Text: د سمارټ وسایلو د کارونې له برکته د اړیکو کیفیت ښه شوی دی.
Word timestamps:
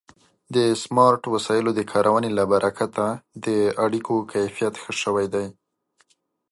د 0.55 0.57
سمارټ 0.83 1.21
وسایلو 1.33 1.71
د 1.75 1.81
کارونې 1.91 2.29
له 2.37 2.43
برکته 2.53 3.05
د 3.45 3.47
اړیکو 3.85 4.15
کیفیت 4.33 4.73
ښه 4.81 4.91
شوی 5.01 5.27
دی. 5.33 5.45